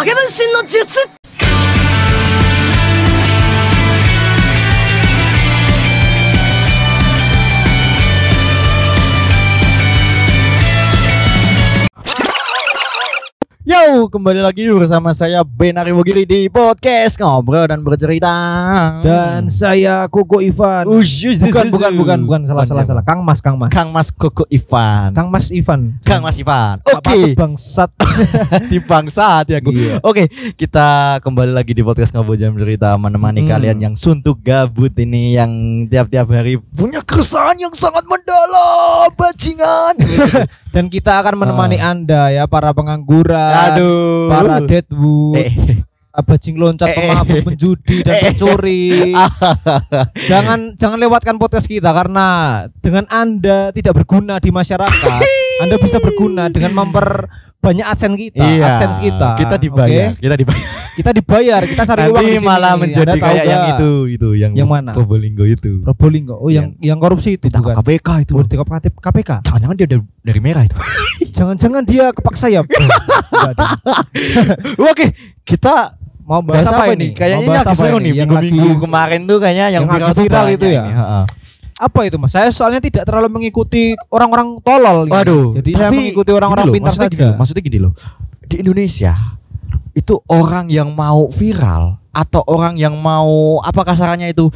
[0.00, 1.19] 影分身の術。
[13.90, 18.30] Kembali lagi bersama saya Ben Aribogiri di podcast ngobrol dan bercerita.
[19.02, 20.86] Dan saya Koko Ivan.
[20.86, 23.02] Ush, ush, bukan, ush, bukan, bukan, bukan, salah, salah, salah.
[23.02, 23.74] Kang Mas, Kang Mas.
[23.74, 25.10] Kang Mas Koko Ivan.
[25.10, 25.98] Kang Mas Ivan.
[26.06, 26.78] Kang Mas Ivan.
[26.86, 27.90] Oke, bangsat.
[28.70, 29.74] di bangsat ya aku.
[29.74, 29.98] Iya.
[30.06, 33.50] Oke, kita kembali lagi di podcast ngobrol dan bercerita menemani Hmm.
[33.58, 35.50] kalian yang suntuk gabut ini yang
[35.90, 39.98] tiap-tiap hari punya keresahan yang sangat mendalam, bajingan.
[40.70, 44.30] Dan kita akan menemani Anda ya para pengangguran, Aduh.
[44.30, 45.82] para deadwood, Eh,
[46.20, 46.98] bajing loncat, Eh, eh.
[47.00, 48.24] pemabuk, penjudi dan Eh, eh.
[48.30, 48.90] pencuri.
[50.30, 52.26] jangan jangan lewatkan podcast kita karena
[52.78, 55.20] dengan Anda tidak berguna di masyarakat,
[55.60, 56.70] Anda bisa berguna dengan
[57.60, 58.72] memperbanyak adsense kita, iya.
[58.72, 59.28] adsense kita.
[59.36, 60.24] Kita dibayar, Oke?
[60.24, 60.68] kita dibayar.
[60.96, 62.48] Kita dibayar, kita cari uang di Nanti sini.
[62.48, 63.76] malah Anda menjadi tahu kayak yang nggak?
[63.76, 64.90] itu, itu yang Yang mana?
[64.96, 65.70] Probolinggo itu.
[65.84, 66.34] Probolinggo.
[66.40, 67.76] Oh, yang yang korupsi itu bukan?
[67.76, 68.32] KPK itu.
[68.32, 69.30] Oh, ditangkap KPK.
[69.44, 70.76] Jangan-jangan dia dari, dari merah itu.
[71.36, 72.64] Jangan-jangan dia kepaksa ya?
[74.90, 75.12] Oke,
[75.44, 77.10] kita Mau bahas apa ini?
[77.10, 78.14] Kayaknya bahas apa seru ini?
[78.14, 78.22] nih.
[78.22, 80.84] Yang Minggu-minggu kemarin tuh kayaknya yang, yang viral, viral banyak itu ya?
[80.86, 80.94] ini.
[81.80, 82.36] Apa itu Mas?
[82.36, 85.16] Saya soalnya tidak terlalu mengikuti orang-orang tolol ini.
[85.16, 85.46] Waduh.
[85.56, 87.24] Jadi saya tapi mengikuti orang-orang gini pintar maksudnya gini saja.
[87.24, 87.92] loh, maksudnya gini loh.
[88.44, 89.12] Di Indonesia
[89.96, 94.50] itu orang yang mau viral atau orang yang mau apa kasarannya itu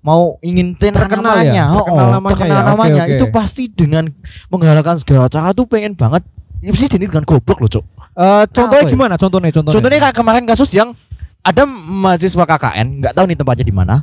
[0.00, 1.64] mau ingin Terkenal namanya, ya?
[1.68, 2.62] oh, Terkenal oh, namanya terkenal ya?
[2.62, 3.14] Oke, namanya oke.
[3.18, 4.04] itu pasti dengan
[4.48, 6.22] menggalakkan segala cara tuh pengen banget
[6.62, 7.84] ini pasti ini dengan goblok loh, Cok.
[8.12, 8.90] Eh, contohnya ya?
[8.94, 9.14] gimana?
[9.18, 9.74] Contohnya, contohnya.
[9.74, 10.94] Contohnya kayak kemarin kasus yang
[11.42, 13.94] ada mahasiswa KKN, nggak tahu nih tempatnya di mana.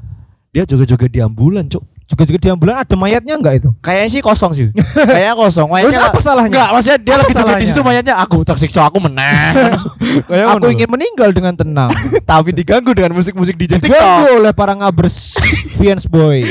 [0.52, 1.99] Dia joget-joget di ambulan, Cok.
[2.10, 3.70] Juga-juga di ambulan ada mayatnya enggak itu?
[3.86, 4.68] Kayaknya sih kosong sih.
[4.98, 5.68] Kayaknya kosong.
[5.78, 6.50] Terus Mayatnya apa salahnya?
[6.50, 9.54] Enggak, maksudnya dia Apa lagi joget di situ mayatnya aku tersiksa, aku menang.
[10.30, 11.94] Kayak Aku ingin meninggal dengan tenang.
[12.32, 13.94] tapi diganggu dengan musik-musik di TikTok.
[13.94, 15.38] Diganggu oleh para ngabers
[15.78, 16.42] Fians boy.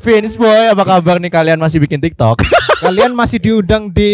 [0.00, 2.40] Vince boy, apa kabar nih kalian masih bikin TikTok?
[2.80, 4.12] Kalian masih diundang di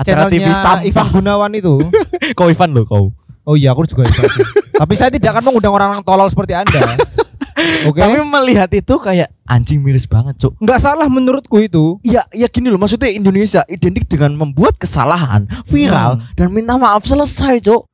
[0.00, 0.88] Acara TV channelnya sampah.
[0.88, 1.76] Ivan Gunawan itu.
[2.32, 3.12] kau Ivan lo kau.
[3.44, 4.24] Oh iya, aku juga Ivan.
[4.80, 6.96] Tapi saya tidak akan mengundang orang-orang tolol seperti Anda.
[7.86, 7.98] Oke.
[7.98, 10.52] Tapi melihat itu kayak anjing miris banget, Cuk.
[10.58, 11.98] Nggak salah menurutku itu.
[12.00, 16.24] Iya, ya gini loh, maksudnya Indonesia identik dengan membuat kesalahan, viral Hmm.
[16.34, 17.86] dan minta maaf selesai, Cuk.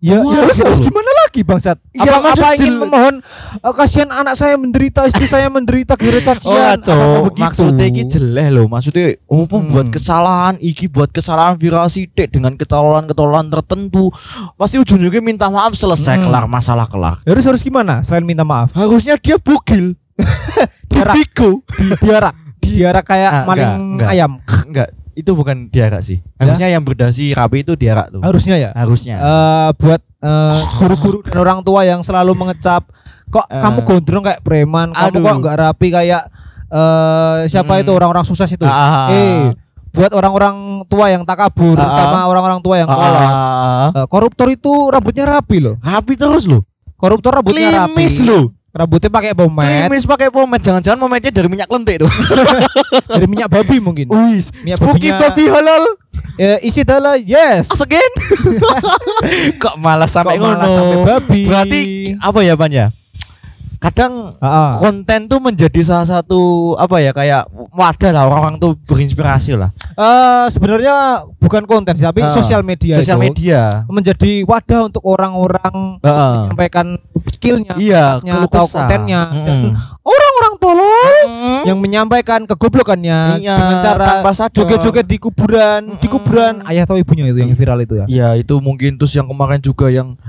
[0.00, 1.76] Ya, Wah, ya harus, harus gimana lagi bangsat?
[1.92, 3.14] Apa, maksud apa ingin jel- memohon
[3.54, 6.78] eh, kasihan anak saya menderita, istri saya menderita gara Oh, cacian.
[6.80, 7.44] Apa begitu?
[7.44, 9.68] Maksudnya iki jeleh loh, maksudnya oh Hmm.
[9.68, 14.08] buat kesalahan, iki buat kesalahan viral sidik dengan ketololan-ketololan tertentu.
[14.54, 16.24] Pasti ujung-ujungnya minta maaf selesai Hmm.
[16.24, 17.20] kelar masalah kelar.
[17.22, 18.00] Harus harus gimana?
[18.00, 20.00] Selain minta maaf, Harusnya dia bugil.
[20.90, 21.14] Diarak.
[21.20, 21.28] Di,
[21.98, 24.08] diarak, diarak kayak Ah, maling enggak, enggak.
[24.10, 24.32] ayam.
[24.64, 24.88] Enggak,
[25.20, 26.18] itu bukan diarak sih.
[26.18, 26.48] Ya?
[26.48, 28.20] Harusnya yang berdasi rapi itu diarak tuh.
[28.20, 28.70] Harusnya ya.
[28.72, 29.16] Harusnya.
[29.16, 32.88] Eh, buat eh, guru-guru dan orang tua yang selalu mengecap,
[33.26, 33.56] kok Eh.
[33.56, 35.22] kamu gondrong kayak preman, kamu Aduh.
[35.22, 36.22] kok nggak rapi kayak
[36.66, 37.82] eh siapa Hmm.
[37.82, 38.62] itu orang-orang sukses itu.
[38.62, 39.10] Ah.
[39.10, 39.50] Eh,
[39.90, 41.90] buat orang-orang tua yang takabur Ah.
[41.90, 43.18] sama orang-orang tua yang Ah, kolot.
[43.18, 45.74] ah, Eh, koruptor itu rambutnya rapi loh.
[45.80, 46.62] rapi terus loh.
[46.94, 48.28] Koruptor rambutnya Klimis rapi.
[48.28, 48.44] loh.
[48.70, 50.62] Rambutnya pakai pomade Klimis pakai pomade.
[50.62, 52.10] Jangan-jangan pomade dari minyak lentik tuh.
[53.10, 54.06] dari minyak babi mungkin.
[54.06, 55.84] Wih, Minyak spooky babinya- babi halal.
[56.38, 57.68] Eh, isi adalah yes.
[57.74, 58.12] Again.
[59.62, 60.72] Kok malah sampai Kok malah ngono?
[60.72, 61.42] sampai babi.
[61.44, 61.80] Berarti
[62.16, 62.86] apa ya, Pan ya?
[63.80, 64.76] Kadang ah.
[64.76, 66.40] konten tuh menjadi salah satu
[66.76, 69.72] apa ya kayak wadah lah orang-orang tuh berinspirasi lah.
[69.90, 70.94] Eh, sebenarnya
[71.36, 73.88] bukan konten sih, tapi Ah, sosial media Sosial media.
[73.88, 76.34] menjadi wadah untuk orang-orang Heeh.
[76.44, 79.22] menyampaikan skillnya, Iya, atau kontennya.
[79.32, 81.60] Dan orang-orang tolol Mm.
[81.64, 84.56] yang menyampaikan kegoblokannya Iya, dengan cara tanpa sadar.
[84.56, 88.04] joget-joget di kuburan, di kuburan ayah atau ibunya itu yang viral itu ya.
[88.06, 90.20] Iya, itu mungkin terus yang kemarin juga yang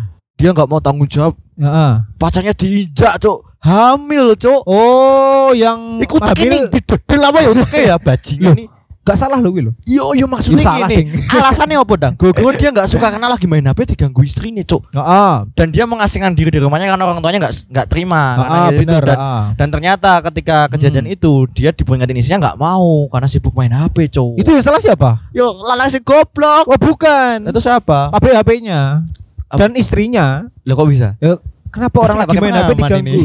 [0.41, 1.91] dia nggak mau tanggung jawab, Heeh.
[2.17, 3.45] pacarnya diinjak, Cuk.
[3.61, 4.65] Hamil, Cuk.
[4.65, 8.65] Oh, yang Iku tak ini hamil didedel apa ya oke ya bajingan ini.
[9.01, 9.73] gak salah loh Wil.
[9.81, 11.09] Yo yo maksudnya Yo, salah, gini.
[11.33, 12.13] Alasannya apa, Dang?
[12.15, 14.89] Gue dia nggak suka karena lagi main HP diganggu istri nih, Cuk.
[14.89, 15.33] Heeh.
[15.53, 18.77] Dan dia mengasingkan diri di rumahnya karena orang tuanya nggak nggak terima karena Ah, gitu.
[18.79, 19.01] benar.
[19.01, 19.45] dan, ah.
[19.57, 21.15] dan ternyata ketika kejadian Hmm.
[21.17, 24.37] itu dia diperingatin istrinya nggak mau karena sibuk main HP, Cuk.
[24.37, 25.09] Itu yang salah siapa?
[25.33, 26.65] yo lalang si goblok.
[26.65, 27.45] Oh, bukan.
[27.45, 28.09] Itu siapa?
[28.09, 29.01] Pabrik HP-nya
[29.51, 29.59] Apa?
[29.59, 30.47] dan istrinya.
[30.63, 31.19] Lo kok bisa?
[31.19, 31.35] Ya,
[31.67, 33.03] kenapa orang lagi main HP diganggu?
[33.03, 33.15] ini.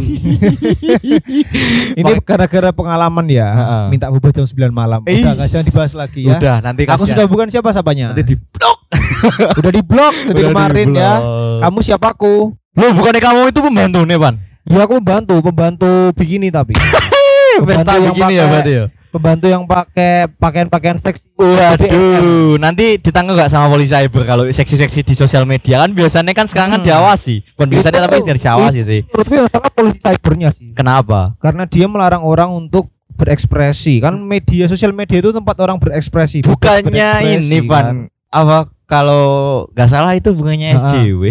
[1.95, 3.49] Ini gara-gara pengalaman ya.
[3.55, 3.83] Heeh.
[3.95, 5.01] Minta ubah jam 9 malam.
[5.07, 5.23] Udah Ih.
[5.23, 6.39] nggak jangan dibahas lagi ya.
[6.39, 8.11] Udah nanti Aku sudah bukan siapa sapanya.
[8.11, 8.79] nanti di blok.
[9.63, 11.13] Udah di blok dari kemarin di ya.
[11.63, 12.35] Kamu siapaku?
[12.77, 14.35] Lo bukannya kamu itu pembantu nih, Pan?
[14.67, 16.75] Ya aku membantu, pembantu begini tapi.
[17.63, 18.85] Pesta yang begini ya berarti ya.
[19.17, 21.33] Pembantu yang pakai pakaian-pakaian seksi.
[21.35, 26.47] Waduh, nanti ditangkap nggak sama polisi cyber kalau seksi-seksi di sosial media kan biasanya kan
[26.47, 26.89] sekarang kan Hmm.
[26.89, 27.43] diawasi.
[27.57, 29.01] Bukan biasanya tapi tidak diawasi sih.
[29.09, 30.69] Menurutku yang salah polisi cybernya sih.
[30.73, 31.33] Kenapa?
[31.41, 33.99] Karena dia melarang orang untuk berekspresi.
[33.99, 36.45] Kan media sosial media itu tempat orang berekspresi.
[36.45, 36.93] Bukannya
[37.25, 37.73] berekspresi, ini, kan.
[37.73, 37.87] Pan.
[38.29, 39.25] Apa kalau
[39.73, 40.77] nggak salah itu bukannya.
[40.77, 41.23] SJW?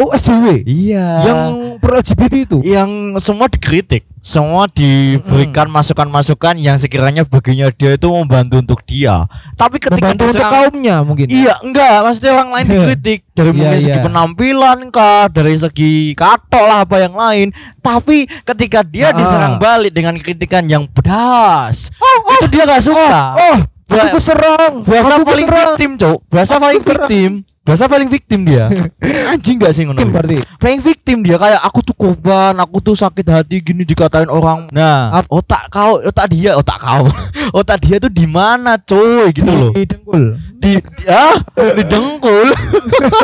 [0.00, 0.64] Oh, SJW.
[0.64, 1.06] Iya.
[1.28, 1.40] Yang
[1.76, 2.58] pro LGBT itu.
[2.64, 2.88] yang
[3.20, 9.24] semua dikritik, semua diberikan masukan-masukan yang sekiranya baginya dia itu membantu untuk dia.
[9.54, 11.26] Tapi ketika Membantu untuk diserang- kaumnya mungkin.
[11.26, 14.04] Iya, enggak, maksudnya orang lain dikritik dari Iya, mungkin segi iya.
[14.04, 17.48] penampilan kah, dari segi katok lah apa yang lain.
[17.78, 19.16] Tapi ketika dia Ah.
[19.16, 21.88] diserang balik dengan kritikan yang pedas,
[22.36, 23.20] itu dia nggak suka.
[23.34, 23.56] Oh,
[23.88, 24.84] Ba- aku serang.
[24.84, 25.66] Bahasa aku paling serang.
[25.74, 26.18] victim, Cok.
[26.28, 27.32] Aku paling serang.
[27.70, 28.66] Bahasa paling victim dia.
[29.30, 30.02] Anjing gak sih ngono?
[30.10, 30.42] Berarti.
[30.58, 34.66] Paling victim dia kayak aku tuh korban, aku tuh sakit hati gini dikatain orang.
[34.74, 37.06] Nah, otak kau, otak dia, otak kau.
[37.62, 39.70] otak dia tuh di mana, coy gitu loh.
[39.70, 40.34] Di dengkul.
[40.58, 42.50] Di ah, di dengkul.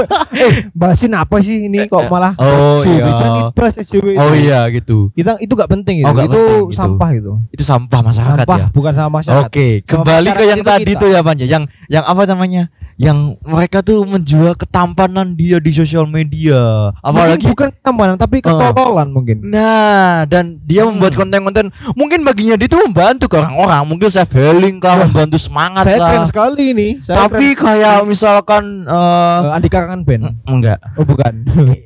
[0.78, 3.50] Bahasin apa sih ini kok malah Oh, iya.
[3.50, 4.22] SJW itu.
[4.22, 5.10] Oh iya gitu.
[5.10, 6.06] Kita itu gak penting itu.
[6.06, 6.78] Oh, nggak itu penting gitu.
[6.78, 7.32] sampah itu.
[7.50, 8.66] Itu sampah masyarakat Sampah ya.
[8.70, 9.50] bukan sama masyarakat.
[9.50, 11.02] Oke, kembali ke yang tadi kita.
[11.02, 11.46] tuh ya Pan ya.
[11.50, 12.70] Yang yang apa namanya?
[12.96, 16.56] Yang mereka tuh menjual ketampanan dia di sosial media.
[16.98, 19.44] Apalagi Mungkin bukan tambahan tapi ketololan mungkin.
[19.44, 20.96] Nah, dan dia Hmm.
[20.96, 25.84] membuat konten-konten mungkin baginya dia itu membantu ke orang-orang, mungkin self healing kah, membantu semangat
[25.84, 26.08] Saya lah.
[26.08, 26.88] keren sekali ini.
[26.98, 29.44] Saya Tapi kayak misalkan eh keren.
[29.44, 30.22] Eh, Andika kan band.
[30.24, 30.78] mm, enggak.
[30.96, 31.32] Oh bukan.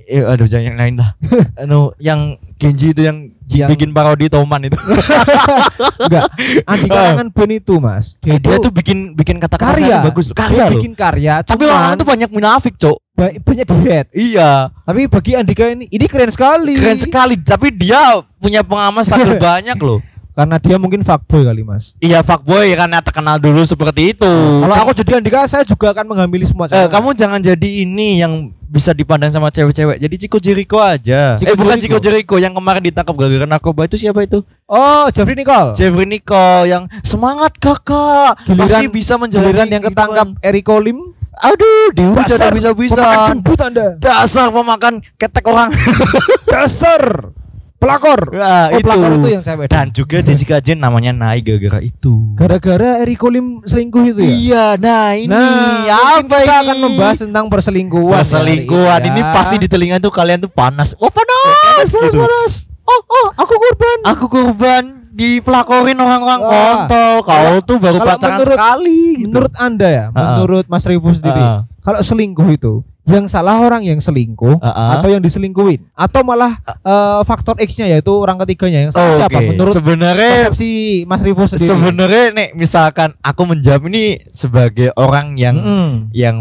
[0.07, 1.11] Eh, aduh jangan yang lain lah.
[1.63, 4.77] anu, yang Genji itu yang, Yang- bikin parodi Toman itu.
[6.01, 6.29] Enggak.
[6.65, 7.13] Andika Ah.
[7.17, 8.21] kan band itu, Mas.
[8.21, 10.29] dia, dia tuh bikin bikin kata-kata karya yang bagus.
[10.29, 10.73] Dia Karya loh.
[10.77, 11.35] bikin karya.
[11.41, 12.99] Tapi orang itu banyak munafik, Cok.
[13.13, 14.07] ba- banyak diet.
[14.13, 16.73] Iya, Tapi bagi Andika ini ini keren sekali.
[16.75, 17.35] keren sekali.
[17.37, 18.01] Tapi dia
[18.37, 20.01] punya pengalaman stabil banyak loh.
[20.41, 21.93] Karena dia mungkin fuckboy kali, Mas.
[22.01, 24.33] Iya, fuckboy karena terkenal dulu seperti itu.
[24.65, 28.49] Kalau aku jadi Andika, saya juga akan menghamili semua Eh, kamu jangan jadi ini yang
[28.65, 30.01] bisa dipandang sama cewek-cewek.
[30.01, 31.37] Jadi Ciko Jericho aja.
[31.37, 31.93] Chico eh bukan Jericho.
[31.93, 34.41] Ciko Jericho yang kemarin ditangkap gara-gara narkoba itu siapa itu?
[34.65, 35.77] Oh, Jeffrey Nicole.
[35.77, 38.41] Jeffrey Nicole yang semangat kakak.
[38.49, 41.13] Giliran- Pasti bisa menjalani Giliran yang ketangkap Eriko Lim.
[41.37, 42.97] Aduh, dihujat bisa-bisa.
[42.97, 43.87] pemakan jembut Anda.
[43.97, 45.69] Dasar pemakan ketek orang.
[46.53, 47.33] Dasar
[47.81, 48.21] pelakor.
[48.31, 48.85] Nah, Oh, itu.
[48.85, 49.67] pelakor itu yang cewek.
[49.67, 52.37] Dan juga Jessica Jane namanya naik gara-gara itu.
[52.37, 54.31] gara-gara Eriko Lim selingkuh itu ya.
[54.31, 56.63] Iya, nah ini Nah, apa kita ini?
[56.63, 58.21] akan membahas tentang perselingkuhan.
[58.21, 59.33] Perselingkuhan hari ini ya.
[59.33, 60.93] pasti di telinga tuh kalian tuh panas.
[60.95, 62.21] Oh panas, panas, gitu.
[62.21, 62.53] panas.
[62.83, 63.99] Oh, oh, aku korban.
[64.05, 66.51] Aku korban dipelakorin orang-orang Wah.
[66.87, 67.15] kontol.
[67.23, 69.01] Kau tuh baru kalau pacaran menurut- sekali.
[69.17, 69.27] gitu.
[69.27, 70.21] Menurut Anda ya, Ha-ha.
[70.35, 71.67] menurut Mas Rifu sendiri, Ha-ha.
[71.81, 72.83] kalau selingkuh itu
[73.13, 74.97] yang salah orang yang selingkuh Ha-ha.
[74.97, 79.39] atau yang diselingkuhin atau malah eh, faktor X-nya yaitu orang ketiganya yang salah Oh, siapa
[79.41, 80.71] menurut sebenarnya persepsi
[81.05, 81.69] Mas Rifu sendiri?
[81.69, 85.91] sebenarnya nih misalkan aku menjawab ini sebagai orang yang Mm-mm.
[86.11, 86.37] yang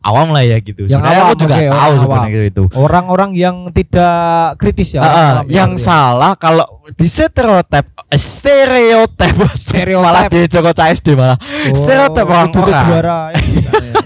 [0.00, 0.84] awam lah ya gitu.
[0.84, 2.64] Yang Sebenarnya aku awam, juga oke, tahu orang sebenarnya itu.
[2.72, 4.18] orang-orang yang tidak
[4.56, 5.00] kritis ya.
[5.00, 5.80] Orang ah, awam yang ya.
[5.80, 10.02] salah kalau di stereotip eh, stereotip Stereotip.
[10.02, 13.18] malah di Joko CSD malah Oh, stereotip itu tuh orang-orang juara.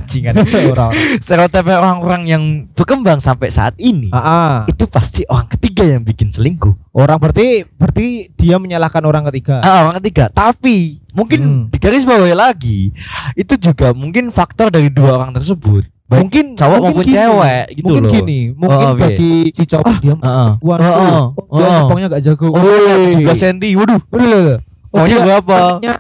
[0.06, 0.34] Jingan.
[0.72, 0.90] Orang.
[1.18, 2.42] stereotip orang-orang yang
[2.72, 4.54] berkembang sampai saat ini Ah, ah.
[4.66, 9.60] itu pasti orang ketiga yang bikin selingkuh Orang berarti berarti dia menyalahkan orang ketiga.
[9.60, 11.62] ah, orang ketiga tapi mungkin Hmm.
[11.66, 12.92] di garis bawahi lagi
[13.34, 17.64] itu juga mungkin faktor dari dua orang tersebut Baik mungkin cowok mungkin maupun gini, cewek
[17.72, 18.12] gitu mungkin loh.
[18.12, 19.00] gini, mungkin Oh, iya.
[19.00, 20.50] bagi si cowok dia Heeh.
[20.56, 21.18] Waduh, Heeh.
[21.18, 22.46] oh, dia jepangnya gak jago.
[22.46, 22.62] oh.
[23.10, 24.62] 17 cm waduh Waduh,
[24.96, 25.56] maunya dia berapa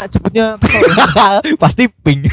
[0.08, 1.06] cepetnya cepetnya
[1.62, 2.26] pasti pink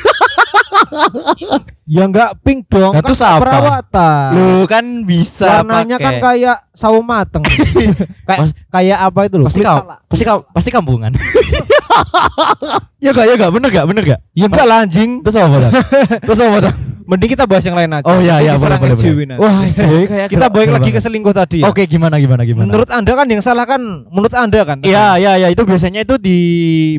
[1.83, 2.93] ya enggak pink dong.
[2.95, 3.41] Nah, kan apa?
[3.41, 4.29] perawatan.
[4.35, 6.43] lu kan bisa Warnanya kan pakai.
[6.45, 7.43] kayak sawo mateng.
[8.29, 9.47] kayak kayak apa itu loh?
[9.49, 11.11] pasti kau pasti kau pasti kampungan
[13.03, 15.21] ya gak ya gak bener gak bener gak Ya enggak lah anjing.
[15.21, 15.71] terus apa dah
[16.23, 18.05] terus apa dah Mending kita bahas yang lain aja.
[18.05, 21.33] oh iya iya boleh boleh boleh wah SJW kayak kita keren balik lagi ke selingkuh
[21.33, 21.67] tadi ya.
[21.67, 24.77] oke gimana gimana gimana Menurut Anda kan yang salah kan menurut Anda kan?
[24.81, 26.37] Iya iya iya itu biasanya itu di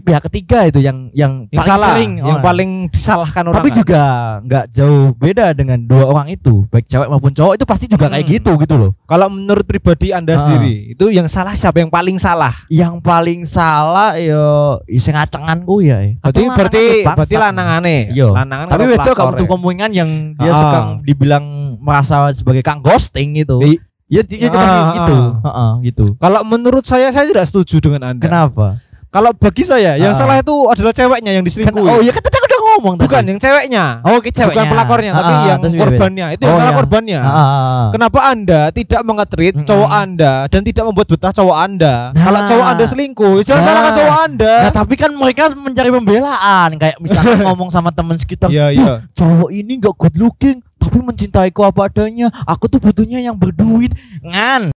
[0.00, 2.44] pihak ketiga itu yang yang, yang paling salah, sering yang oh.
[2.44, 3.56] paling disalahkan orang.
[3.56, 3.76] tapi kan?
[3.76, 4.02] juga
[4.44, 8.23] nggak jauh beda dengan dua orang itu baik cewek maupun cowok itu pasti juga kayak
[8.25, 8.32] Hmm.
[8.32, 10.40] gitu gitu loh kalau menurut pribadi Anda Ah.
[10.40, 12.66] sendiri, itu yang salah siapa yang paling salah?
[12.66, 16.12] yang paling salah yo sing ngacenganku ya eh.
[16.18, 17.96] Berarti berarti berarti lanangane.
[18.11, 18.28] Iya.
[18.32, 19.52] Lanangan tapi beda pelakor kalau untuk ya.
[19.52, 20.58] komungan yang dia Ah.
[20.58, 21.44] sekarang dibilang
[21.78, 23.78] merasa sebagai kang ghosting gitu I-
[24.10, 24.92] ya dia Ah, pasti ah.
[24.92, 28.20] gitu Heeh, gitu Kalau menurut saya saya tidak setuju dengan Anda.
[28.20, 30.18] kenapa Kalau bagi saya yang Ah.
[30.18, 31.86] salah itu adalah ceweknya yang Kan- diselingkuhi.
[31.86, 32.34] oh ya kan tadi
[32.75, 33.04] ngomong tadi?
[33.04, 33.85] Bukan yang ceweknya.
[34.00, 34.50] Oh, oke ceweknya.
[34.50, 35.90] Bukan pelakornya, tapi Ah, yang terus beda-beda.
[35.90, 36.26] korbannya.
[36.31, 37.21] Itu Oh, yang salah yang- korbannya.
[37.21, 37.87] Ah, ah, ah.
[37.90, 41.95] Kenapa Anda tidak mengetrit cowok Anda dan tidak membuat betah cowok Anda?
[42.11, 42.23] Nah.
[42.23, 43.66] Kalau cowok Anda selingkuh, jangan Nah.
[43.66, 44.54] salahkan cowok Anda.
[44.61, 48.95] Nah, tapi kan mereka mencari pembelaan kayak misalnya ngomong sama teman sekitar, Iya, iya.
[49.12, 52.28] cowok ini nggak good looking tapi mencintaiku apa adanya.
[52.45, 53.95] Aku tuh butuhnya yang berduit.
[54.21, 54.75] Ngan.